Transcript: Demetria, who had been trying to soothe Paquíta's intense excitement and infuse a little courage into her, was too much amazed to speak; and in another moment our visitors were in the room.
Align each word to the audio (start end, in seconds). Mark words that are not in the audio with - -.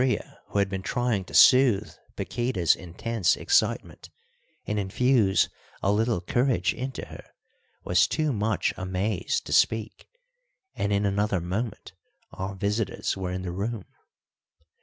Demetria, 0.01 0.39
who 0.47 0.57
had 0.57 0.67
been 0.67 0.81
trying 0.81 1.23
to 1.25 1.35
soothe 1.35 1.93
Paquíta's 2.17 2.75
intense 2.75 3.37
excitement 3.37 4.09
and 4.65 4.79
infuse 4.79 5.47
a 5.83 5.91
little 5.91 6.21
courage 6.21 6.73
into 6.73 7.05
her, 7.05 7.23
was 7.83 8.07
too 8.07 8.33
much 8.33 8.73
amazed 8.77 9.45
to 9.45 9.53
speak; 9.53 10.07
and 10.73 10.91
in 10.91 11.05
another 11.05 11.39
moment 11.39 11.93
our 12.33 12.55
visitors 12.55 13.15
were 13.15 13.29
in 13.31 13.43
the 13.43 13.51
room. 13.51 13.85